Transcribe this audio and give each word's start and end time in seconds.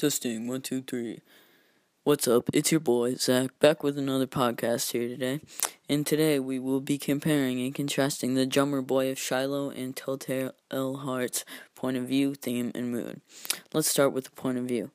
Testing 0.00 0.48
one, 0.48 0.62
two, 0.62 0.80
three. 0.80 1.20
What's 2.04 2.26
up? 2.26 2.48
It's 2.54 2.72
your 2.72 2.80
boy, 2.80 3.16
Zach, 3.16 3.50
back 3.58 3.82
with 3.82 3.98
another 3.98 4.26
podcast 4.26 4.92
here 4.92 5.06
today. 5.06 5.42
And 5.90 6.06
today 6.06 6.38
we 6.38 6.58
will 6.58 6.80
be 6.80 6.96
comparing 6.96 7.60
and 7.60 7.74
contrasting 7.74 8.32
the 8.32 8.46
drummer 8.46 8.80
boy 8.80 9.10
of 9.10 9.18
Shiloh 9.18 9.68
and 9.68 9.94
Telltale 9.94 10.54
Heart's 10.72 11.44
point 11.74 11.98
of 11.98 12.04
view, 12.04 12.34
theme, 12.34 12.72
and 12.74 12.90
mood. 12.90 13.20
Let's 13.74 13.88
start 13.88 14.14
with 14.14 14.24
the 14.24 14.30
point 14.30 14.56
of 14.56 14.64
view. 14.64 14.90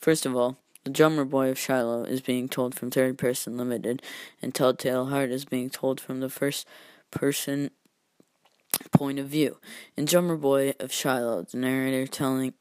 First 0.00 0.26
of 0.26 0.34
all, 0.34 0.56
the 0.82 0.90
drummer 0.90 1.24
boy 1.24 1.50
of 1.50 1.56
Shiloh 1.56 2.02
is 2.02 2.20
being 2.20 2.48
told 2.48 2.74
from 2.74 2.90
third 2.90 3.16
person 3.16 3.56
limited, 3.56 4.02
and 4.42 4.52
Telltale 4.52 5.06
Heart 5.06 5.30
is 5.30 5.44
being 5.44 5.70
told 5.70 6.00
from 6.00 6.18
the 6.18 6.28
first 6.28 6.66
person 7.12 7.70
point 8.90 9.20
of 9.20 9.28
view. 9.28 9.58
In 9.96 10.04
Drummer 10.04 10.36
Boy 10.36 10.74
of 10.80 10.92
Shiloh, 10.92 11.44
the 11.44 11.58
narrator 11.58 12.08
telling 12.08 12.54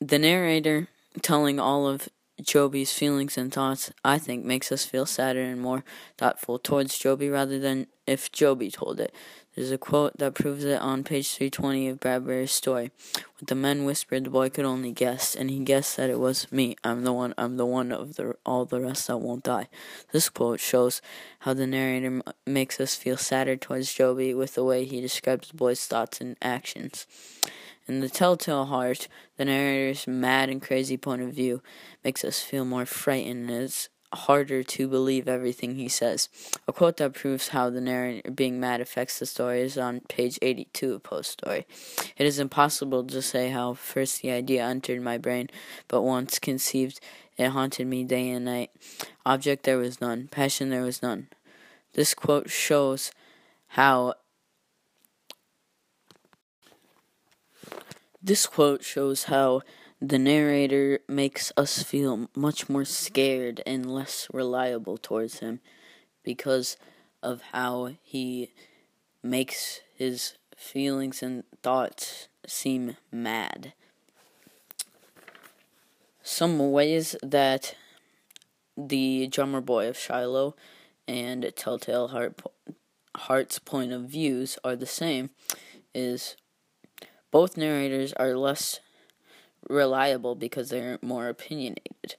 the 0.00 0.18
narrator 0.18 0.88
telling 1.22 1.60
all 1.60 1.86
of 1.86 2.08
Joby's 2.40 2.92
feelings 2.92 3.36
and 3.36 3.52
thoughts, 3.52 3.92
I 4.02 4.18
think, 4.18 4.44
makes 4.44 4.72
us 4.72 4.86
feel 4.86 5.04
sadder 5.04 5.42
and 5.42 5.60
more 5.60 5.84
thoughtful 6.16 6.58
towards 6.58 6.98
Joby 6.98 7.28
rather 7.28 7.58
than 7.58 7.86
if 8.06 8.32
Joby 8.32 8.70
told 8.70 8.98
it. 8.98 9.14
There's 9.54 9.72
a 9.72 9.78
quote 9.78 10.16
that 10.16 10.34
proves 10.34 10.64
it 10.64 10.80
on 10.80 11.04
page 11.04 11.34
320 11.34 11.88
of 11.88 12.00
Bradbury's 12.00 12.52
story. 12.52 12.92
What 13.14 13.48
the 13.48 13.54
men 13.54 13.84
whispered, 13.84 14.24
the 14.24 14.30
boy 14.30 14.48
could 14.48 14.64
only 14.64 14.92
guess, 14.92 15.34
and 15.34 15.50
he 15.50 15.58
guessed 15.58 15.96
that 15.96 16.08
it 16.08 16.18
was 16.18 16.50
me. 16.50 16.76
I'm 16.82 17.04
the 17.04 17.12
one. 17.12 17.34
I'm 17.36 17.56
the 17.56 17.66
one 17.66 17.92
of 17.92 18.14
the 18.14 18.36
all 18.46 18.64
the 18.64 18.80
rest 18.80 19.08
that 19.08 19.18
won't 19.18 19.42
die. 19.42 19.68
This 20.12 20.30
quote 20.30 20.60
shows 20.60 21.02
how 21.40 21.52
the 21.52 21.66
narrator 21.66 22.06
m- 22.06 22.22
makes 22.46 22.80
us 22.80 22.94
feel 22.94 23.16
sadder 23.16 23.56
towards 23.56 23.92
Joby 23.92 24.32
with 24.32 24.54
the 24.54 24.64
way 24.64 24.84
he 24.84 25.00
describes 25.00 25.48
the 25.48 25.56
boy's 25.56 25.84
thoughts 25.84 26.20
and 26.20 26.36
actions. 26.40 27.06
In 27.90 27.98
the 27.98 28.08
Telltale 28.08 28.66
Heart, 28.66 29.08
the 29.36 29.46
narrator's 29.46 30.06
mad 30.06 30.48
and 30.48 30.62
crazy 30.62 30.96
point 30.96 31.22
of 31.22 31.32
view 31.32 31.60
makes 32.04 32.22
us 32.22 32.40
feel 32.40 32.64
more 32.64 32.86
frightened 32.86 33.50
and 33.50 33.62
it's 33.64 33.88
harder 34.12 34.62
to 34.62 34.86
believe 34.86 35.26
everything 35.26 35.74
he 35.74 35.88
says. 35.88 36.28
A 36.68 36.72
quote 36.72 36.98
that 36.98 37.14
proves 37.14 37.48
how 37.48 37.68
the 37.68 37.80
narrator 37.80 38.30
being 38.30 38.60
mad 38.60 38.80
affects 38.80 39.18
the 39.18 39.26
story 39.26 39.62
is 39.62 39.76
on 39.76 40.02
page 40.08 40.38
82 40.40 40.94
of 40.94 41.02
Poe's 41.02 41.26
Story. 41.26 41.66
It 42.16 42.26
is 42.26 42.38
impossible 42.38 43.02
to 43.08 43.20
say 43.20 43.50
how 43.50 43.74
first 43.74 44.22
the 44.22 44.30
idea 44.30 44.64
entered 44.64 45.02
my 45.02 45.18
brain, 45.18 45.48
but 45.88 46.02
once 46.02 46.38
conceived, 46.38 47.00
it 47.36 47.48
haunted 47.48 47.88
me 47.88 48.04
day 48.04 48.30
and 48.30 48.44
night. 48.44 48.70
Object 49.26 49.64
there 49.64 49.78
was 49.78 50.00
none, 50.00 50.28
passion 50.28 50.70
there 50.70 50.84
was 50.84 51.02
none. 51.02 51.26
This 51.94 52.14
quote 52.14 52.50
shows 52.50 53.10
how 53.70 54.14
This 58.22 58.46
quote 58.46 58.84
shows 58.84 59.24
how 59.24 59.62
the 59.98 60.18
narrator 60.18 61.00
makes 61.08 61.52
us 61.56 61.82
feel 61.82 62.28
much 62.36 62.68
more 62.68 62.84
scared 62.84 63.62
and 63.64 63.90
less 63.90 64.28
reliable 64.30 64.98
towards 64.98 65.38
him 65.38 65.60
because 66.22 66.76
of 67.22 67.40
how 67.52 67.92
he 68.02 68.50
makes 69.22 69.80
his 69.94 70.34
feelings 70.54 71.22
and 71.22 71.44
thoughts 71.62 72.28
seem 72.46 72.98
mad. 73.10 73.72
Some 76.22 76.72
ways 76.72 77.16
that 77.22 77.74
the 78.76 79.28
drummer 79.28 79.62
boy 79.62 79.88
of 79.88 79.98
Shiloh 79.98 80.54
and 81.08 81.50
Telltale 81.56 82.08
Heart, 82.08 82.42
Heart's 83.16 83.58
point 83.58 83.92
of 83.92 84.02
views 84.02 84.58
are 84.62 84.76
the 84.76 84.86
same 84.86 85.30
is 85.94 86.36
both 87.30 87.56
narrators 87.56 88.12
are 88.14 88.36
less 88.36 88.80
reliable 89.68 90.34
because 90.34 90.70
they're 90.70 90.98
more 91.02 91.28
opinionated. 91.28 92.16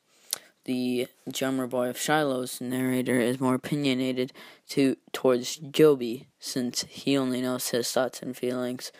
The 0.66 1.08
drummer 1.30 1.66
boy 1.66 1.90
of 1.90 1.98
Shiloh's 1.98 2.62
narrator 2.62 3.20
is 3.20 3.39
more 3.39 3.56
opinionated 3.56 4.32
to 4.70 4.95
towards 5.12 5.58
Joby 5.58 6.27
since 6.39 6.86
he 6.88 7.17
only 7.17 7.42
knows 7.42 7.70
his 7.70 7.92
thoughts 7.92 8.21
and 8.21 8.38
feelings. 8.38 8.92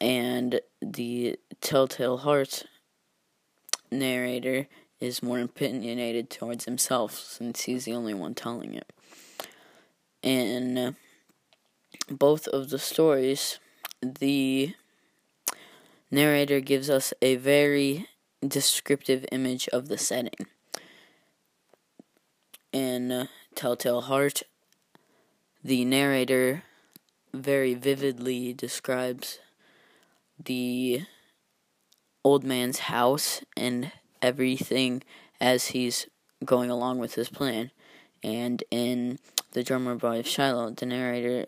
And 0.00 0.60
the 0.80 1.38
Telltale 1.60 2.18
Heart 2.18 2.64
narrator 3.90 4.68
is 5.00 5.22
more 5.22 5.40
opinionated 5.40 6.30
towards 6.30 6.64
himself 6.64 7.14
since 7.14 7.62
he's 7.62 7.84
the 7.84 7.94
only 7.94 8.14
one 8.14 8.34
telling 8.34 8.74
it. 8.74 8.90
In 10.22 10.96
both 12.10 12.48
of 12.48 12.70
the 12.70 12.78
stories, 12.78 13.58
the 14.00 14.74
narrator 16.10 16.60
gives 16.60 16.88
us 16.88 17.12
a 17.20 17.36
very 17.36 18.06
descriptive 18.46 19.26
image 19.32 19.68
of 19.68 19.88
the 19.88 19.98
setting. 19.98 20.46
In 22.72 23.10
uh, 23.10 23.26
Telltale 23.54 24.02
Heart, 24.02 24.42
the 25.64 25.84
narrator 25.84 26.62
very 27.32 27.74
vividly 27.74 28.52
describes 28.52 29.38
the 30.42 31.02
old 32.24 32.44
man's 32.44 32.80
house 32.80 33.42
and 33.56 33.92
everything 34.22 35.02
as 35.40 35.68
he's 35.68 36.06
going 36.44 36.70
along 36.70 36.98
with 36.98 37.14
his 37.14 37.28
plan. 37.28 37.70
And 38.22 38.62
in 38.70 39.18
The 39.52 39.62
Drummer 39.62 39.94
Boy 39.94 40.20
of 40.20 40.28
Shiloh, 40.28 40.70
the 40.70 40.86
narrator 40.86 41.46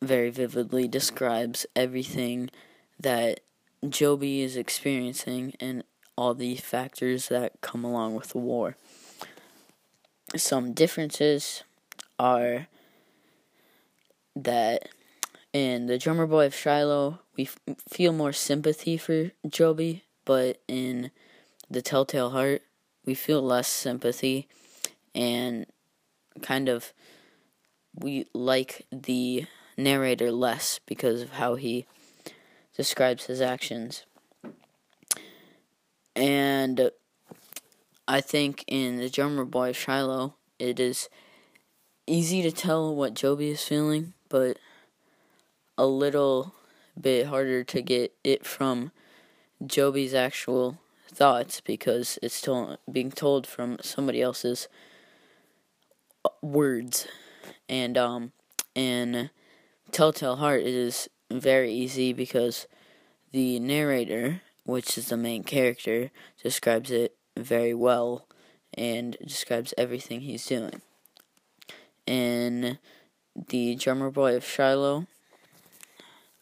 very 0.00 0.30
vividly 0.30 0.88
describes 0.88 1.66
everything 1.76 2.50
that 2.98 3.40
Joby 3.88 4.42
is 4.42 4.56
experiencing 4.56 5.54
and 5.60 5.84
all 6.16 6.34
the 6.34 6.56
factors 6.56 7.28
that 7.28 7.60
come 7.60 7.84
along 7.84 8.14
with 8.14 8.28
the 8.30 8.38
war. 8.38 8.76
Some 10.36 10.72
differences 10.72 11.64
are 12.18 12.68
that 14.36 14.88
in 15.52 15.86
the 15.86 15.98
drummer 15.98 16.26
boy 16.26 16.46
of 16.46 16.54
Shiloh, 16.54 17.20
we 17.36 17.44
f- 17.44 17.58
feel 17.88 18.12
more 18.12 18.32
sympathy 18.32 18.96
for 18.96 19.32
Joby, 19.46 20.04
but 20.24 20.62
in 20.68 21.10
the 21.70 21.82
Telltale 21.82 22.30
Heart, 22.30 22.62
we 23.04 23.14
feel 23.14 23.42
less 23.42 23.68
sympathy 23.68 24.48
and 25.14 25.66
kind 26.40 26.68
of 26.68 26.92
we 27.94 28.26
like 28.32 28.86
the 28.90 29.46
narrator 29.76 30.30
less 30.32 30.80
because 30.86 31.20
of 31.20 31.32
how 31.32 31.56
he 31.56 31.86
describes 32.82 33.26
his 33.26 33.40
actions. 33.40 34.04
And 36.16 36.90
I 38.08 38.20
think 38.20 38.64
in 38.66 38.96
the 38.96 39.08
drummer 39.08 39.44
boy 39.44 39.70
Shiloh, 39.70 40.34
it 40.58 40.80
is 40.80 41.08
easy 42.08 42.42
to 42.42 42.50
tell 42.50 42.92
what 42.92 43.14
Joby 43.14 43.50
is 43.50 43.62
feeling, 43.62 44.14
but 44.28 44.58
a 45.78 45.86
little 45.86 46.54
bit 47.00 47.26
harder 47.26 47.62
to 47.62 47.82
get 47.82 48.14
it 48.24 48.44
from 48.44 48.90
Joby's 49.64 50.12
actual 50.12 50.78
thoughts 51.06 51.60
because 51.60 52.18
it's 52.20 52.40
told, 52.40 52.78
being 52.90 53.12
told 53.12 53.46
from 53.46 53.78
somebody 53.80 54.20
else's 54.20 54.66
words. 56.42 57.06
And 57.68 57.96
um 57.96 58.32
in 58.74 59.30
Telltale 59.92 60.36
Heart 60.36 60.62
it 60.62 60.74
is 60.74 61.08
very 61.40 61.72
easy 61.72 62.12
because 62.12 62.66
the 63.32 63.58
narrator, 63.58 64.42
which 64.64 64.96
is 64.98 65.08
the 65.08 65.16
main 65.16 65.44
character, 65.44 66.10
describes 66.42 66.90
it 66.90 67.16
very 67.36 67.74
well 67.74 68.26
and 68.74 69.16
describes 69.24 69.74
everything 69.76 70.20
he's 70.20 70.46
doing. 70.46 70.80
In 72.06 72.78
the 73.48 73.74
drummer 73.76 74.10
boy 74.10 74.36
of 74.36 74.44
Shiloh, 74.44 75.06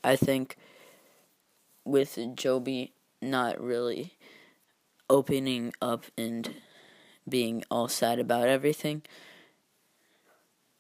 I 0.03 0.17
think 0.17 0.57
with 1.85 2.19
Joby 2.35 2.93
not 3.21 3.61
really 3.61 4.17
opening 5.09 5.73
up 5.83 6.07
and 6.17 6.55
being 7.29 7.65
all 7.71 7.89
sad 7.89 8.19
about 8.19 8.49
everything, 8.49 9.03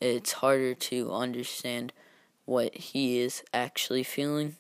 it's 0.01 0.33
harder 0.33 0.75
to 0.75 1.13
understand 1.13 1.93
what 2.51 2.75
he 2.75 3.21
is 3.21 3.45
actually 3.55 4.03
feeling. 4.03 4.57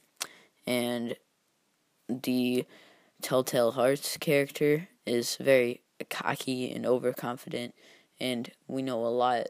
And 0.64 1.16
the 2.08 2.64
Telltale 3.20 3.72
Hearts 3.72 4.16
character 4.16 4.86
is 5.04 5.34
very 5.34 5.80
cocky 6.08 6.70
and 6.70 6.86
overconfident, 6.86 7.74
and 8.20 8.52
we 8.68 8.80
know 8.80 9.04
a 9.04 9.08
lot 9.08 9.48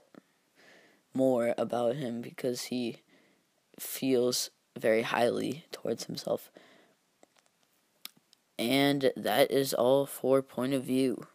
more 1.12 1.54
about 1.58 1.96
him 1.96 2.22
because 2.22 2.64
he 2.64 3.02
feels 3.78 4.48
very 4.78 5.02
highly 5.02 5.66
towards 5.70 6.04
himself. 6.04 6.50
And 8.58 9.12
that 9.18 9.50
is 9.50 9.74
all 9.74 10.06
for 10.06 10.40
point 10.40 10.72
of 10.72 10.84
view. 10.84 11.26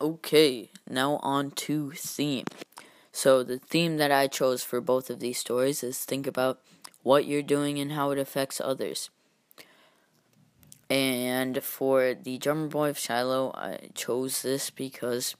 Okay, 0.00 0.72
now 0.90 1.20
on 1.22 1.52
to 1.52 1.92
theme. 1.92 2.46
So, 3.16 3.44
the 3.44 3.60
theme 3.60 3.98
that 3.98 4.10
I 4.10 4.26
chose 4.26 4.64
for 4.64 4.80
both 4.80 5.08
of 5.08 5.20
these 5.20 5.38
stories 5.38 5.84
is 5.84 6.04
think 6.04 6.26
about 6.26 6.60
what 7.04 7.26
you're 7.26 7.42
doing 7.42 7.78
and 7.78 7.92
how 7.92 8.10
it 8.10 8.18
affects 8.18 8.60
others. 8.60 9.08
And 10.90 11.62
for 11.62 12.14
the 12.14 12.38
drummer 12.38 12.66
boy 12.66 12.88
of 12.88 12.98
Shiloh, 12.98 13.52
I 13.54 13.90
chose 13.94 14.42
this 14.42 14.68
because 14.70 15.36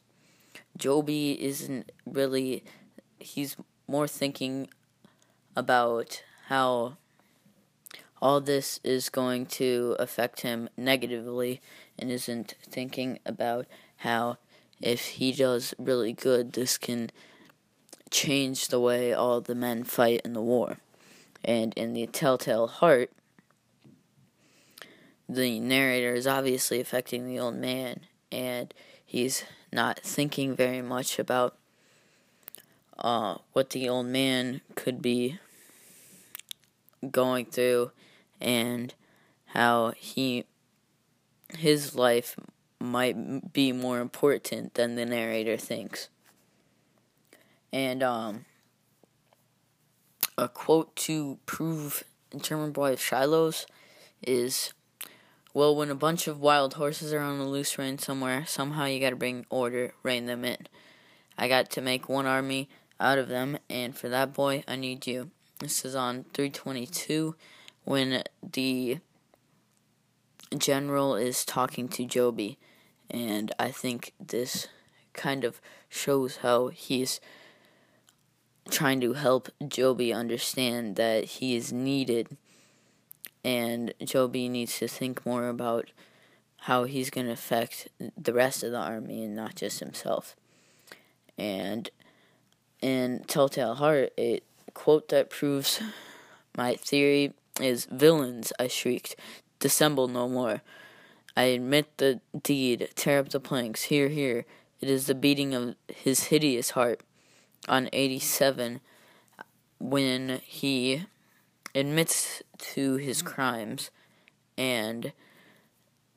Joby 0.77 1.37
isn't 1.43 1.91
really, 2.07 2.63
he's 3.19 3.57
more 3.89 4.07
thinking 4.07 4.69
about 5.57 6.23
how 6.47 6.97
all 8.23 8.41
this 8.41 8.79
is 8.85 9.09
going 9.09 9.47
to 9.47 9.97
affect 9.99 10.43
him 10.43 10.69
negatively 10.77 11.61
and 11.99 12.09
isn't 12.09 12.55
thinking 12.63 13.19
about 13.27 13.67
how 13.97 14.39
if 14.81 15.05
he 15.19 15.33
does 15.33 15.75
really 15.77 16.13
good, 16.13 16.53
this 16.53 16.79
can 16.79 17.11
change 18.15 18.69
the 18.69 18.79
way 18.79 19.13
all 19.13 19.41
the 19.41 19.57
men 19.57 19.83
fight 19.83 20.23
in 20.25 20.35
the 20.35 20.41
war. 20.41 20.79
And 21.45 21.75
in 21.75 21.93
the 21.93 22.07
Telltale 22.07 22.69
Heart, 22.69 23.11
the 25.29 25.59
narrator 25.59 26.15
is 26.15 26.27
obviously 26.27 26.81
affecting 26.81 27.27
the 27.27 27.41
old 27.41 27.57
man, 27.57 28.01
and 28.31 28.73
he's 29.05 29.45
not 29.73 29.99
thinking 29.99 30.55
very 30.55 30.81
much 30.81 31.19
about 31.19 31.57
uh, 32.99 33.39
what 33.53 33.71
the 33.71 33.89
old 33.89 34.07
man 34.07 34.61
could 34.77 35.03
be 35.03 35.39
going 37.11 37.47
through 37.47 37.91
and 38.41 38.95
how 39.47 39.93
he 39.97 40.45
his 41.59 41.95
life 41.95 42.37
might 42.81 43.53
be 43.53 43.73
more 43.73 44.01
important 44.01 44.75
than 44.75 44.95
the 44.95 45.05
narrator 45.05 45.57
thinks. 45.57 46.09
And 47.75 48.05
um, 48.05 48.45
a 50.39 50.47
quote 50.49 50.95
to 50.95 51.41
prove 51.45 52.05
Boy 52.31 52.93
of 52.93 53.01
Shiloh's 53.01 53.67
is 54.23 54.73
well, 55.53 55.75
when 55.75 55.91
a 55.91 55.97
bunch 55.97 56.29
of 56.29 56.41
wild 56.41 56.75
horses 56.75 57.13
are 57.13 57.21
on 57.21 57.41
a 57.41 57.49
loose 57.49 57.77
rein 57.77 57.99
somewhere, 57.99 58.45
somehow 58.47 58.85
you 58.85 59.01
gotta 59.01 59.17
bring 59.17 59.45
order, 59.51 59.93
rein 60.05 60.27
them 60.27 60.45
in. 60.45 60.69
I 61.37 61.49
got 61.49 61.69
to 61.71 61.81
make 61.81 62.09
one 62.09 62.27
army 62.27 62.69
out 63.01 63.19
of 63.19 63.27
them, 63.27 63.59
and 63.69 63.97
for 63.97 64.09
that 64.09 64.33
boy, 64.33 64.63
I 64.69 64.77
need 64.77 65.09
you. 65.09 65.31
This 65.59 65.85
is 65.85 65.97
on 65.97 66.27
322 66.33 67.35
when 67.83 68.23
the 68.53 68.99
general 70.57 71.17
is 71.17 71.45
talking 71.45 71.89
to 71.89 72.05
Joby, 72.05 72.57
and 73.11 73.53
I 73.59 73.73
think 73.73 74.13
this 74.21 74.69
kind 75.13 75.43
of 75.43 75.61
shows 75.89 76.37
how 76.39 76.69
he's 76.69 77.21
trying 78.75 79.01
to 79.01 79.13
help 79.13 79.49
Joby 79.67 80.13
understand 80.13 80.97
that 80.97 81.25
he 81.25 81.55
is 81.55 81.73
needed 81.73 82.37
and 83.45 83.95
Joby 84.03 84.49
needs 84.49 84.79
to 84.79 84.89
think 84.89 85.25
more 85.25 85.49
about 85.49 85.93
how 86.63 86.85
he's 86.85 87.11
going 87.11 87.27
to 87.27 87.33
affect 87.33 87.89
the 88.17 88.33
rest 88.33 88.65
of 88.65 88.73
the 88.73 88.79
army 88.79 89.23
and 89.23 89.37
not 89.37 89.55
just 89.55 89.79
himself. 89.81 90.35
And 91.39 91.89
in 92.81 93.25
Telltale 93.27 93.75
Heart, 93.75 94.13
a 94.19 94.41
quote 94.73 95.09
that 95.11 95.31
proves 95.31 95.81
my 96.57 96.75
theory 96.75 97.33
is 97.61 97.85
Villains, 97.85 98.53
I 98.59 98.67
shrieked, 98.67 99.15
dissemble 99.61 100.09
no 100.09 100.29
more. 100.29 100.63
I 101.37 101.45
admit 101.45 101.99
the 101.99 102.21
deed, 102.43 102.91
tear 102.97 103.21
up 103.21 103.29
the 103.29 103.41
planks, 103.41 103.85
hear, 103.85 104.09
hear. 104.09 104.47
It 104.81 104.89
is 104.89 105.07
the 105.07 105.15
beating 105.15 105.55
of 105.55 105.77
his 105.89 106.25
hideous 106.25 106.71
heart. 106.71 107.03
On 107.69 107.89
87, 107.93 108.81
when 109.79 110.41
he 110.45 111.07
admits 111.75 112.43
to 112.59 112.97
his 112.97 113.19
mm-hmm. 113.19 113.35
crimes 113.35 113.91
and 114.57 115.13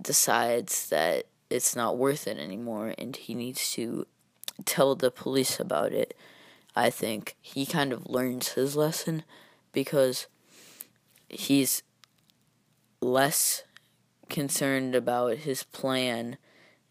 decides 0.01 0.89
that 0.89 1.25
it's 1.49 1.75
not 1.75 1.97
worth 1.97 2.27
it 2.27 2.37
anymore 2.37 2.93
and 2.97 3.15
he 3.15 3.33
needs 3.33 3.71
to 3.71 4.05
tell 4.65 4.95
the 4.95 5.11
police 5.11 5.59
about 5.59 5.91
it, 5.93 6.15
I 6.75 6.89
think 6.89 7.35
he 7.41 7.65
kind 7.65 7.91
of 7.91 8.07
learns 8.07 8.49
his 8.49 8.75
lesson 8.75 9.23
because 9.71 10.27
he's 11.29 11.83
less 13.01 13.63
concerned 14.29 14.93
about 14.95 15.37
his 15.37 15.63
plan 15.63 16.37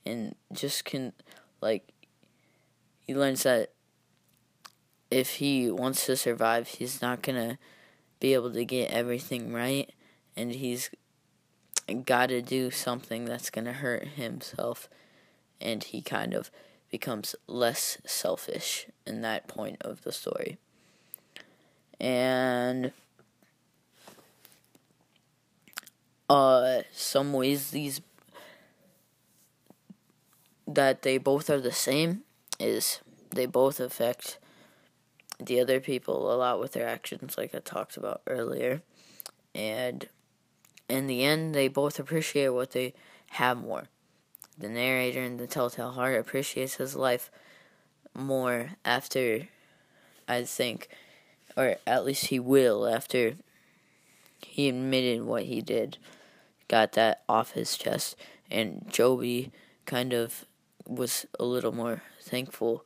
and 0.05 0.35
just 0.53 0.85
can 0.85 1.12
like 1.61 1.93
he 3.06 3.14
learns 3.14 3.43
that 3.43 3.70
if 5.11 5.37
he 5.37 5.70
wants 5.70 6.06
to 6.06 6.17
survive 6.17 6.69
he's 6.69 7.00
not 7.00 7.23
gonna 7.23 7.58
be 8.20 8.35
able 8.35 8.53
to 8.53 8.64
get 8.64 8.91
everything 8.91 9.53
right, 9.53 9.91
and 10.37 10.53
he's 10.53 10.91
got 12.05 12.29
to 12.29 12.43
do 12.43 12.70
something 12.70 13.25
that's 13.25 13.50
going 13.50 13.64
to 13.64 13.73
hurt 13.73 14.08
himself, 14.08 14.88
and 15.61 15.85
he 15.85 16.00
kind 16.03 16.35
of 16.35 16.50
becomes 16.91 17.35
less 17.47 17.99
selfish 18.05 18.87
in 19.06 19.23
that 19.23 19.47
point 19.49 19.76
of 19.82 20.03
the 20.03 20.12
story. 20.12 20.58
And 21.99 22.93
uh 26.29 26.82
some 26.93 27.32
ways 27.32 27.70
these 27.70 28.00
that 30.67 31.03
they 31.03 31.19
both 31.19 31.49
are 31.49 31.61
the 31.61 31.73
same 31.73 32.23
is 32.58 33.00
they 33.31 33.47
both 33.47 33.79
affect 33.79 34.38
the 35.38 35.61
other 35.61 35.81
people 35.81 36.33
a 36.33 36.37
lot 36.37 36.61
with 36.61 36.73
their 36.73 36.88
actions, 36.88 37.37
like 37.37 37.55
I 37.55 37.59
talked 37.59 37.97
about 37.97 38.23
earlier. 38.27 38.83
And 39.55 40.09
in 40.88 41.06
the 41.06 41.25
end, 41.25 41.55
they 41.55 41.69
both 41.69 41.99
appreciate 41.99 42.49
what 42.49 42.73
they 42.73 42.94
have 43.31 43.59
more. 43.59 43.85
The 44.59 44.69
narrator 44.69 45.23
in 45.23 45.37
The 45.37 45.47
Telltale 45.47 45.93
Heart 45.93 46.19
appreciates 46.19 46.77
his 46.77 46.97
life 46.97 47.31
more 48.15 48.71
after, 48.85 49.49
I 50.27 50.44
think, 50.44 50.88
or 51.56 51.77
at 51.87 52.05
least 52.05 52.27
he 52.27 52.41
will 52.41 52.87
after 52.87 53.35
he 54.41 54.69
admitted 54.69 55.25
what 55.25 55.44
he 55.44 55.61
did, 55.61 55.99
got 56.69 56.93
that 56.93 57.23
off 57.29 57.53
his 57.53 57.77
chest, 57.77 58.17
and 58.50 58.87
Joby 58.89 59.53
kind 59.85 60.12
of 60.12 60.47
was 60.87 61.27
a 61.39 61.44
little 61.44 61.73
more 61.73 62.03
thankful 62.21 62.85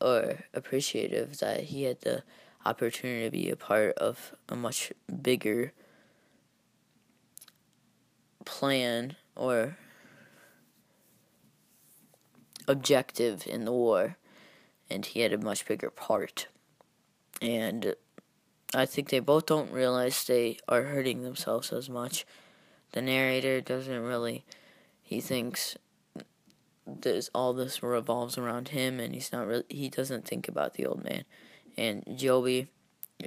or 0.00 0.44
appreciative 0.54 1.38
that 1.38 1.64
he 1.64 1.84
had 1.84 2.00
the 2.00 2.22
opportunity 2.64 3.24
to 3.24 3.30
be 3.30 3.50
a 3.50 3.56
part 3.56 3.94
of 3.98 4.34
a 4.48 4.56
much 4.56 4.92
bigger 5.22 5.72
plan 8.44 9.16
or 9.36 9.76
objective 12.66 13.46
in 13.46 13.64
the 13.64 13.72
war 13.72 14.16
and 14.90 15.06
he 15.06 15.20
had 15.20 15.32
a 15.32 15.38
much 15.38 15.66
bigger 15.66 15.90
part. 15.90 16.48
And 17.40 17.94
i 18.74 18.84
think 18.84 19.08
they 19.08 19.20
both 19.20 19.46
don't 19.46 19.72
realize 19.72 20.24
they 20.24 20.58
are 20.68 20.82
hurting 20.82 21.22
themselves 21.22 21.72
as 21.72 21.88
much. 21.88 22.26
The 22.92 23.02
narrator 23.02 23.60
doesn't 23.60 24.02
really 24.02 24.44
he 25.02 25.20
thinks 25.20 25.76
this 27.00 27.30
all 27.34 27.52
this 27.52 27.82
revolves 27.82 28.38
around 28.38 28.68
him, 28.68 29.00
and 29.00 29.14
he's 29.14 29.32
not 29.32 29.46
really 29.46 29.64
he 29.68 29.88
doesn't 29.88 30.26
think 30.26 30.48
about 30.48 30.74
the 30.74 30.86
old 30.86 31.04
man, 31.04 31.24
and 31.76 32.04
Joby 32.16 32.68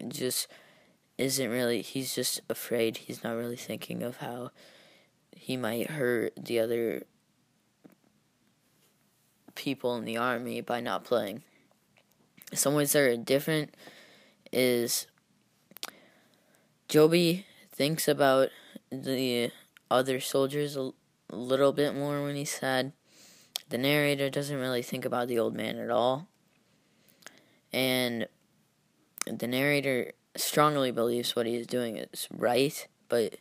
just 0.08 0.48
isn't 1.18 1.50
really 1.50 1.82
he's 1.82 2.16
just 2.16 2.42
afraid. 2.50 2.98
He's 2.98 3.24
not 3.24 3.36
really 3.36 3.56
thinking 3.56 4.04
of 4.04 4.18
how 4.18 4.52
he 5.36 5.58
might 5.58 5.92
hurt 5.92 6.34
the 6.36 6.60
other 6.60 7.04
people 9.56 9.96
in 9.96 10.06
the 10.06 10.18
army 10.18 10.62
by 10.62 10.80
not 10.82 11.04
playing. 11.04 11.44
Some 12.54 12.74
ways 12.74 12.94
that 12.94 13.00
are 13.00 13.18
different 13.18 13.76
is 14.52 15.08
Joby 16.88 17.46
thinks 17.72 18.08
about 18.08 18.50
the 18.92 19.52
other 19.90 20.20
soldiers 20.20 20.76
a 20.76 20.92
little 21.32 21.72
bit 21.72 21.96
more 21.96 22.24
when 22.24 22.36
he's 22.36 22.52
sad 22.52 22.92
the 23.72 23.78
narrator 23.78 24.30
doesn't 24.30 24.60
really 24.60 24.82
think 24.82 25.06
about 25.06 25.30
the 25.30 25.40
old 25.40 25.56
man 25.56 25.78
at 25.78 25.90
all. 25.90 26.28
And 27.72 28.28
the 29.26 29.48
narrator 29.48 30.12
strongly 30.36 30.92
believes 30.92 31.36
what 31.36 31.46
he 31.46 31.56
is 31.56 31.68
doing 31.68 31.96
is 31.96 32.28
right, 32.32 32.86
but 33.08 33.38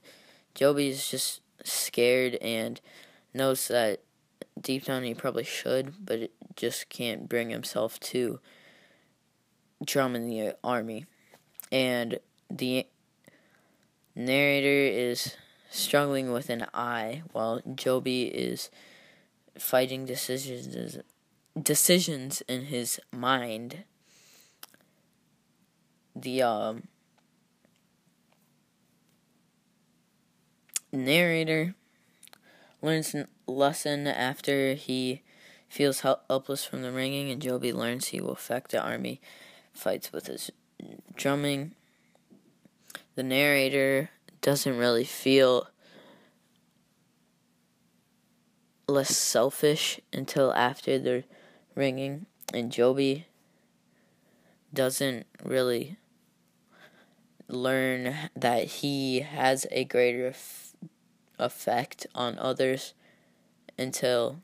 Joby 0.54 0.88
is 0.88 1.08
just 1.08 1.40
scared 1.64 2.37
and 2.37 2.80
knows 3.34 3.66
that 3.68 4.02
deep 4.60 4.84
down 4.84 5.02
he 5.02 5.14
probably 5.14 5.44
should, 5.44 5.94
but 6.04 6.30
just 6.54 6.88
can't 6.88 7.28
bring 7.28 7.50
himself 7.50 7.99
to 8.00 8.38
drum 9.84 10.14
in 10.14 10.28
the 10.28 10.56
army. 10.62 11.06
And 11.72 12.20
the 12.49 12.87
narrator 14.14 14.96
is 14.96 15.34
struggling 15.70 16.30
with 16.30 16.50
an 16.50 16.66
eye, 16.72 17.22
while 17.32 17.62
Joby 17.75 18.25
is 18.25 18.70
fighting 19.59 20.04
decisions 20.04 20.99
decisions 21.61 22.42
in 22.42 22.66
his 22.66 23.00
mind. 23.12 23.85
The 26.14 26.42
um, 26.42 26.88
narrator 30.92 31.75
learns 32.83 33.14
a 33.14 33.26
lesson 33.47 34.07
after 34.07 34.75
he 34.75 35.23
feels 35.69 36.00
helpless 36.00 36.64
from 36.64 36.83
the 36.83 36.92
ringing, 36.92 37.30
and 37.30 37.40
Joby 37.40 37.73
learns 37.73 38.09
he 38.09 38.21
will 38.21 38.33
affect 38.33 38.73
the 38.73 38.80
army 38.80 39.21
fights 39.73 40.12
with 40.12 40.26
his 40.26 40.50
drumming. 41.14 41.73
The 43.14 43.23
narrator 43.23 44.11
doesn't 44.40 44.76
really 44.76 45.04
feel 45.04 45.69
less 48.90 49.16
selfish 49.16 50.00
until 50.12 50.52
after 50.52 50.99
the 50.99 51.25
ringing, 51.75 52.26
and 52.52 52.70
Joby 52.70 53.26
doesn't 54.73 55.26
really 55.42 55.97
learn 57.49 58.14
that 58.37 58.64
he 58.64 59.20
has 59.20 59.66
a 59.70 59.85
greater 59.85 60.28
f- 60.28 60.75
effect 61.38 62.06
on 62.14 62.38
others 62.38 62.94
until 63.78 64.40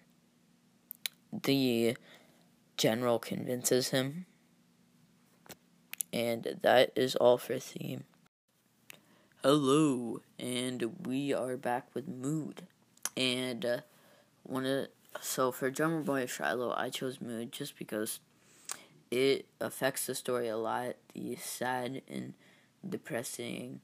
the 1.32 1.96
general 2.76 3.18
convinces 3.18 3.90
him. 3.90 4.26
And 6.12 6.58
that 6.62 6.92
is 6.96 7.14
all 7.16 7.38
for 7.38 7.58
theme. 7.58 8.04
Hello, 9.42 10.22
and 10.38 11.06
we 11.06 11.32
are 11.32 11.56
back 11.56 11.94
with 11.94 12.08
mood. 12.08 12.62
And 13.16 13.64
uh, 13.64 13.80
one 14.46 14.66
of 14.66 14.88
so 15.20 15.50
for 15.50 15.70
Drummer 15.70 16.02
Boy 16.02 16.26
Shiloh, 16.26 16.74
I 16.76 16.90
chose 16.90 17.20
mood 17.20 17.52
just 17.52 17.78
because 17.78 18.20
it 19.10 19.46
affects 19.60 20.06
the 20.06 20.14
story 20.14 20.48
a 20.48 20.56
lot. 20.56 20.96
The 21.14 21.36
sad 21.36 22.02
and 22.08 22.34
depressing 22.88 23.80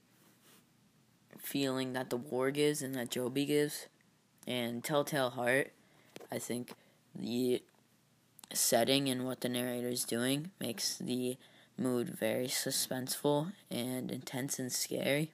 feeling 1.38 1.92
that 1.92 2.10
the 2.10 2.16
war 2.16 2.50
gives 2.50 2.82
and 2.82 2.94
that 2.94 3.10
Joby 3.10 3.44
gives, 3.44 3.86
and 4.46 4.82
Telltale 4.82 5.30
Heart. 5.30 5.72
I 6.30 6.38
think 6.38 6.72
the 7.14 7.62
setting 8.52 9.08
and 9.08 9.26
what 9.26 9.40
the 9.40 9.48
narrator 9.48 9.88
is 9.88 10.04
doing 10.04 10.50
makes 10.60 10.96
the 10.96 11.36
mood 11.76 12.10
very 12.10 12.46
suspenseful 12.46 13.52
and 13.70 14.10
intense 14.10 14.58
and 14.58 14.70
scary. 14.70 15.32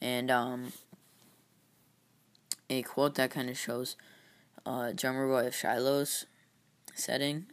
And 0.00 0.30
um, 0.30 0.72
a 2.72 2.82
quote 2.82 3.16
that 3.16 3.30
kind 3.30 3.50
of 3.50 3.58
shows 3.58 3.96
uh, 4.64 4.92
Drummer 4.92 5.26
Boy 5.26 5.46
of 5.46 5.54
Shiloh's 5.54 6.26
setting 6.94 7.46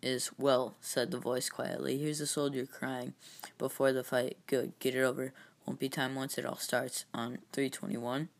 is, 0.00 0.30
Well, 0.38 0.74
said 0.80 1.10
the 1.10 1.18
voice 1.18 1.50
quietly. 1.50 1.98
Here's 1.98 2.20
a 2.20 2.26
soldier 2.26 2.66
crying 2.66 3.12
before 3.58 3.92
the 3.92 4.02
fight. 4.02 4.38
Good, 4.46 4.72
get 4.78 4.94
it 4.94 5.02
over. 5.02 5.32
Won't 5.66 5.78
be 5.78 5.88
time 5.88 6.14
once 6.14 6.38
it 6.38 6.46
all 6.46 6.56
starts 6.56 7.04
on 7.12 7.38
321. 7.52 8.30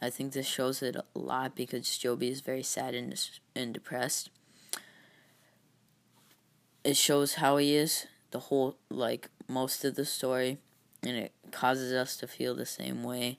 I 0.00 0.08
think 0.08 0.32
this 0.32 0.46
shows 0.46 0.82
it 0.82 0.96
a 0.96 1.04
lot 1.14 1.56
because 1.56 1.98
Joby 1.98 2.28
is 2.28 2.40
very 2.40 2.62
sad 2.62 2.94
and, 2.94 3.20
and 3.56 3.74
depressed. 3.74 4.30
It 6.84 6.96
shows 6.96 7.34
how 7.34 7.56
he 7.56 7.74
is, 7.74 8.06
the 8.30 8.38
whole, 8.38 8.76
like, 8.88 9.28
most 9.48 9.84
of 9.84 9.96
the 9.96 10.04
story, 10.04 10.58
and 11.02 11.16
it 11.16 11.32
causes 11.50 11.92
us 11.92 12.16
to 12.18 12.26
feel 12.26 12.54
the 12.54 12.66
same 12.66 13.02
way 13.02 13.38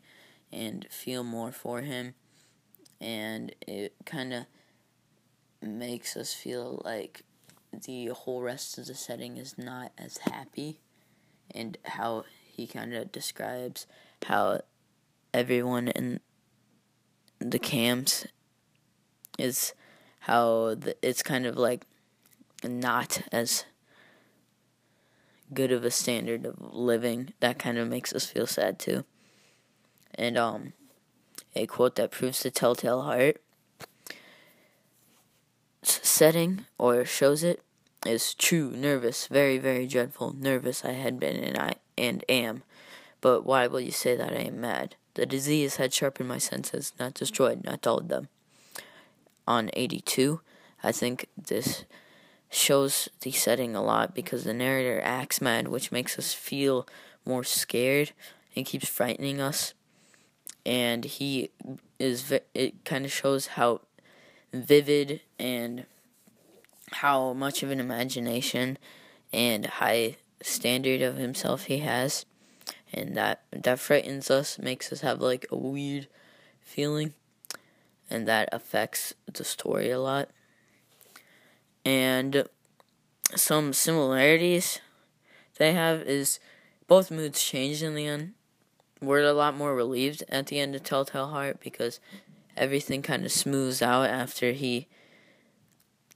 and 0.56 0.88
feel 0.90 1.24
more 1.24 1.52
for 1.52 1.82
him. 1.82 2.16
And 3.02 3.54
it 3.68 3.94
kind 4.06 4.34
of 4.34 4.46
makes 5.62 6.16
us 6.16 6.34
feel 6.34 6.82
like 6.86 7.24
the 7.86 8.08
whole 8.08 8.42
rest 8.42 8.78
of 8.78 8.88
the 8.88 8.96
setting 8.96 9.36
is 9.36 9.58
not 9.58 9.92
as 9.98 10.18
happy, 10.20 10.80
and 11.54 11.78
how 11.84 12.24
he 12.48 12.66
kind 12.66 12.94
of 12.94 13.12
describes 13.12 13.86
how 14.26 14.62
everyone 15.34 15.90
in 15.90 16.22
the 17.40 17.60
camps 17.60 18.26
is 19.38 19.74
how 20.20 20.74
the, 20.76 20.96
it's 21.02 21.22
kind 21.22 21.46
of 21.46 21.58
like 21.58 21.86
not 22.64 23.22
as 23.34 23.66
good 25.54 25.74
of 25.74 25.84
a 25.84 25.92
standard 25.92 26.46
of 26.46 26.56
living. 26.74 27.34
That 27.42 27.60
kind 27.60 27.78
of 27.78 27.90
makes 27.90 28.14
us 28.14 28.26
feel 28.26 28.48
sad 28.48 28.80
too 28.80 29.04
and 30.18 30.38
um 30.38 30.74
a 31.56 31.66
quote 31.66 31.96
that 31.96 32.12
proves 32.12 32.44
the 32.44 32.52
telltale 32.52 33.04
heart 33.04 33.42
setting 35.84 36.66
or 36.78 37.06
shows 37.06 37.44
it 37.44 37.62
is 38.06 38.34
true, 38.34 38.72
nervous, 38.72 39.28
very, 39.28 39.58
very 39.58 39.88
dreadful, 39.88 40.36
nervous 40.38 40.86
I 40.86 40.92
had 40.92 41.20
been 41.20 41.38
and 41.38 41.58
I 41.58 41.76
and 41.98 42.24
am. 42.30 42.64
But 43.22 43.46
why 43.46 43.68
will 43.68 43.80
you 43.80 43.92
say 43.92 44.16
that 44.16 44.34
I 44.34 44.42
am 44.42 44.62
mad? 44.62 44.96
The 45.16 45.26
disease 45.26 45.78
had 45.78 45.94
sharpened 45.94 46.30
my 46.30 46.38
senses, 46.38 46.94
not 47.00 47.14
destroyed, 47.14 47.64
not 47.64 47.82
dulled 47.82 48.10
them. 48.10 48.30
On 49.48 49.70
82, 49.74 50.42
I 50.84 50.92
think 50.92 51.28
this 51.38 51.86
shows 52.50 53.10
the 53.22 53.32
setting 53.32 53.76
a 53.76 53.84
lot 53.84 54.14
because 54.14 54.44
the 54.44 54.54
narrator 54.54 55.02
acts 55.04 55.42
mad, 55.42 55.68
which 55.68 55.92
makes 55.92 56.20
us 56.20 56.34
feel 56.34 56.88
more 57.26 57.44
scared 57.44 58.12
and 58.56 58.66
keeps 58.66 58.88
frightening 58.88 59.42
us. 59.42 59.74
And 60.66 61.06
he 61.06 61.52
is, 62.00 62.34
it 62.54 62.84
kind 62.86 63.06
of 63.06 63.12
shows 63.12 63.48
how 63.48 63.82
vivid 64.52 65.22
and 65.38 65.86
how 66.92 67.34
much 67.34 67.62
of 67.62 67.72
an 67.72 67.80
imagination 67.80 68.78
and 69.32 69.66
high 69.66 70.18
standard 70.42 71.02
of 71.02 71.18
himself 71.18 71.66
he 71.66 71.80
has. 71.80 72.26
And 72.94 73.16
that 73.18 73.42
that 73.52 73.80
frightens 73.80 74.32
us 74.32 74.58
makes 74.58 74.92
us 74.92 75.02
have 75.02 75.20
like 75.20 75.46
a 75.52 75.58
weird 75.58 76.08
feeling. 76.62 77.14
And 78.10 78.28
that 78.28 78.50
affects 78.52 79.14
the 79.32 79.44
story 79.44 79.90
a 79.90 80.00
lot. 80.00 80.30
And 81.84 82.48
some 83.36 83.74
similarities 83.74 84.80
they 85.58 85.74
have 85.74 86.02
is 86.02 86.40
both 86.88 87.12
moods 87.12 87.44
changed 87.44 87.82
in 87.82 87.96
the 87.96 88.06
end 88.06 88.34
we're 89.06 89.22
a 89.22 89.34
lot 89.34 89.56
more 89.56 89.76
relieved 89.76 90.24
at 90.30 90.48
the 90.48 90.60
end 90.60 90.76
of 90.76 90.84
telltale 90.84 91.28
heart 91.28 91.60
because 91.60 92.00
everything 92.56 93.02
kind 93.02 93.26
of 93.26 93.32
smooths 93.32 93.82
out 93.82 94.10
after 94.10 94.52
he 94.52 94.88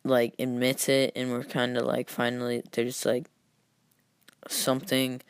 like 0.03 0.33
admits 0.39 0.87
it 0.87 1.11
and 1.15 1.29
we're 1.31 1.43
kind 1.43 1.77
of 1.77 1.85
like 1.85 2.09
finally 2.09 2.63
there's 2.71 3.05
like 3.05 3.27
something 4.47 5.21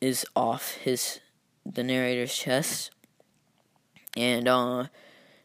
is 0.00 0.24
off 0.36 0.74
his 0.74 1.20
the 1.66 1.82
narrator's 1.82 2.36
chest. 2.36 2.90
And 4.16 4.48
uh 4.48 4.86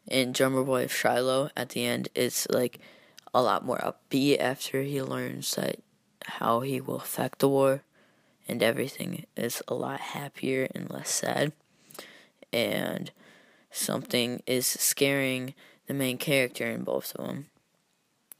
in 0.07 0.31
drummer 0.31 0.63
boy 0.63 0.83
of 0.83 0.93
shiloh 0.93 1.49
at 1.55 1.69
the 1.69 1.85
end 1.85 2.09
it's 2.13 2.47
like 2.49 2.79
a 3.33 3.41
lot 3.41 3.65
more 3.65 3.77
upbeat 3.77 4.39
after 4.39 4.83
he 4.83 5.01
learns 5.01 5.55
that 5.55 5.77
how 6.25 6.59
he 6.59 6.79
will 6.79 6.97
affect 6.97 7.39
the 7.39 7.49
war 7.49 7.83
and 8.47 8.61
everything 8.61 9.25
is 9.35 9.61
a 9.67 9.73
lot 9.73 9.99
happier 9.99 10.67
and 10.73 10.89
less 10.89 11.09
sad. 11.09 11.53
And 12.51 13.11
something 13.71 14.43
is 14.45 14.67
scaring 14.67 15.53
the 15.87 15.93
main 15.93 16.17
character 16.17 16.69
in 16.69 16.83
both 16.83 17.15
of 17.15 17.27
them, 17.27 17.47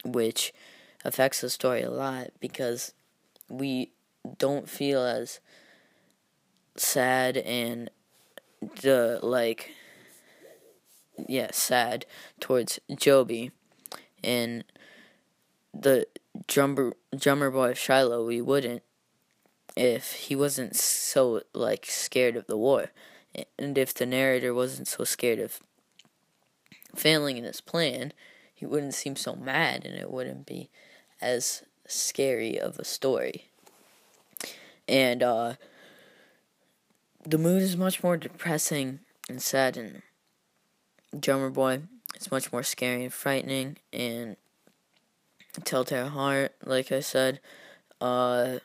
which 0.05 0.53
affects 1.03 1.41
the 1.41 1.49
story 1.49 1.81
a 1.81 1.91
lot 1.91 2.29
because 2.39 2.93
we 3.49 3.91
don't 4.37 4.69
feel 4.69 5.03
as 5.03 5.39
sad 6.75 7.37
and 7.37 7.89
the 8.81 9.19
like 9.21 9.71
yeah 11.27 11.49
sad 11.51 12.05
towards 12.39 12.79
Joby 12.95 13.51
and 14.23 14.63
the 15.73 16.07
drummer 16.47 16.93
drummer 17.15 17.51
boy 17.51 17.73
Shiloh 17.73 18.25
we 18.25 18.41
wouldn't 18.41 18.83
if 19.75 20.13
he 20.13 20.35
wasn't 20.35 20.75
so 20.75 21.41
like 21.53 21.85
scared 21.85 22.35
of 22.35 22.47
the 22.47 22.57
war 22.57 22.91
and 23.57 23.77
if 23.77 23.93
the 23.93 24.05
narrator 24.05 24.53
wasn't 24.53 24.87
so 24.87 25.03
scared 25.03 25.39
of 25.39 25.59
failing 26.95 27.37
in 27.37 27.43
his 27.43 27.61
plan, 27.61 28.13
he 28.53 28.65
wouldn't 28.65 28.93
seem 28.93 29.15
so 29.15 29.35
mad 29.35 29.85
and 29.85 29.95
it 29.95 30.11
wouldn't 30.11 30.45
be 30.45 30.69
as 31.21 31.63
scary 31.87 32.59
of 32.59 32.77
a 32.77 32.85
story. 32.85 33.49
And 34.87 35.23
uh, 35.23 35.53
the 37.25 37.37
mood 37.37 37.61
is 37.61 37.75
much 37.75 38.03
more 38.03 38.17
depressing 38.17 38.99
and 39.27 39.41
sad 39.41 39.77
and 39.77 40.01
Drummer 41.19 41.49
Boy. 41.49 41.83
It's 42.15 42.31
much 42.31 42.51
more 42.51 42.63
scary 42.63 43.05
and 43.05 43.13
frightening 43.13 43.77
and 43.91 44.35
Telltale 45.63 46.09
Heart, 46.09 46.53
like 46.63 46.91
I 46.91 46.99
said. 46.99 47.39
Uh, 47.99 48.59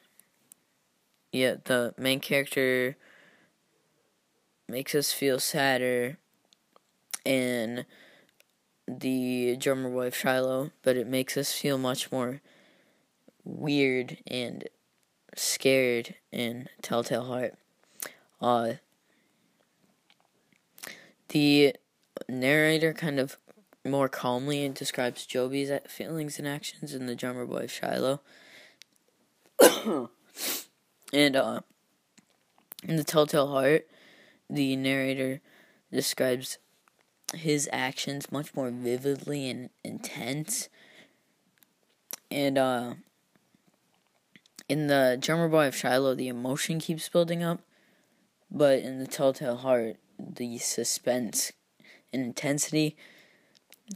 yeah, 1.32 1.56
the 1.64 1.94
main 1.98 2.20
character 2.20 2.96
makes 4.68 4.94
us 4.94 5.12
feel 5.12 5.38
sadder 5.38 6.18
in 7.24 7.84
the 8.86 9.56
drummer 9.56 9.90
boy 9.90 10.06
of 10.06 10.16
Shiloh, 10.16 10.70
but 10.82 10.96
it 10.96 11.06
makes 11.06 11.36
us 11.36 11.52
feel 11.52 11.76
much 11.76 12.10
more 12.10 12.40
weird 13.44 14.18
and 14.26 14.68
scared 15.36 16.14
in 16.32 16.68
Telltale 16.80 17.24
Heart. 17.24 17.54
Uh, 18.40 18.74
the 21.28 21.74
narrator 22.28 22.94
kind 22.94 23.20
of 23.20 23.36
more 23.84 24.08
calmly 24.08 24.68
describes 24.70 25.26
Joby's 25.26 25.70
feelings 25.86 26.38
and 26.38 26.48
actions 26.48 26.94
in 26.94 27.06
the 27.06 27.14
drummer 27.14 27.44
boy 27.44 27.66
Shiloh. 27.66 28.20
and 31.12 31.36
uh, 31.36 31.60
in 32.82 32.96
the 32.96 33.04
Telltale 33.04 33.48
Heart, 33.48 33.86
the 34.48 34.76
narrator 34.76 35.40
describes 35.92 36.58
his 37.34 37.68
actions 37.72 38.32
much 38.32 38.54
more 38.54 38.70
vividly 38.70 39.48
and 39.48 39.70
intense. 39.84 40.68
And 42.30 42.58
uh, 42.58 42.94
in 44.68 44.86
the 44.86 45.18
drummer 45.20 45.48
boy 45.48 45.66
of 45.66 45.76
Shiloh, 45.76 46.14
the 46.14 46.28
emotion 46.28 46.78
keeps 46.78 47.08
building 47.08 47.42
up, 47.42 47.60
but 48.50 48.80
in 48.80 48.98
the 48.98 49.06
Telltale 49.06 49.56
Heart, 49.56 49.96
the 50.18 50.58
suspense 50.58 51.52
and 52.12 52.22
intensity 52.22 52.96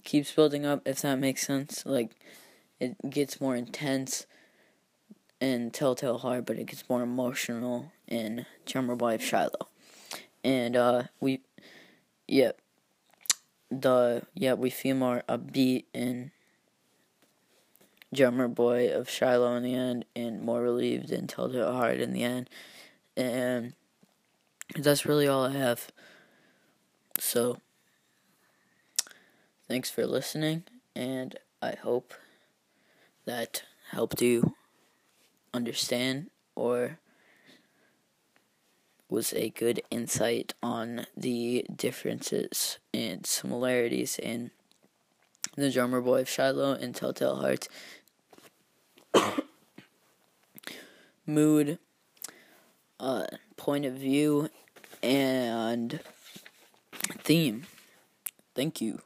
keeps 0.04 0.33
building 0.33 0.64
up. 0.64 0.83
If 0.87 1.02
that 1.02 1.19
makes 1.19 1.47
sense, 1.47 1.85
like 1.85 2.11
it 2.81 2.97
gets 3.11 3.40
more 3.40 3.57
intense 3.57 4.26
in 5.42 5.72
Telltale 5.72 6.18
Heart, 6.18 6.46
but 6.46 6.56
it 6.56 6.66
gets 6.66 6.88
more 6.88 7.02
emotional 7.02 7.90
in 8.06 8.46
Drummer 8.64 8.94
Boy 8.94 9.16
of 9.16 9.22
Shiloh. 9.22 9.68
And 10.44 10.76
uh, 10.76 11.02
we, 11.20 11.40
yeah, 12.28 12.52
the 13.68 14.22
yeah 14.34 14.54
we 14.54 14.70
feel 14.70 14.94
more 14.94 15.25
upbeat 15.28 15.87
in 15.92 16.30
Drummer 18.14 18.46
Boy 18.46 18.88
of 18.88 19.11
Shiloh 19.11 19.56
in 19.56 19.64
the 19.64 19.75
end, 19.75 20.04
and 20.14 20.42
more 20.42 20.62
relieved 20.62 21.11
in 21.11 21.26
Telltale 21.26 21.72
Heart 21.72 21.99
in 21.99 22.12
the 22.12 22.22
end, 22.22 22.49
and 23.16 23.75
that's 24.76 25.04
really 25.04 25.26
all 25.26 25.46
I 25.46 25.52
have. 25.52 25.90
So, 27.18 27.58
thanks 29.66 29.90
for 29.90 30.06
listening, 30.06 30.64
and 30.94 31.37
I 31.61 31.75
hope 31.75 32.14
that 33.25 33.64
helped 33.90 34.22
you 34.22 34.54
understand 35.54 36.30
or 36.54 36.99
was 39.09 39.32
a 39.35 39.50
good 39.50 39.82
insight 39.90 40.54
on 40.62 41.06
the 41.14 41.66
differences 41.75 42.78
and 42.94 43.26
similarities 43.26 44.18
in 44.18 44.50
the 45.56 45.71
drummer 45.71 46.00
boy 46.00 46.23
of 46.23 46.28
Shiloh 46.30 46.73
and 46.73 46.94
Telltale 46.94 47.37
Heart. 47.37 47.68
Mood, 51.26 51.78
uh, 52.99 53.26
point 53.56 53.85
of 53.85 53.94
view, 53.94 54.49
and 55.02 56.00
theme. 57.23 57.64
Thank 58.54 58.80
you. 58.80 59.02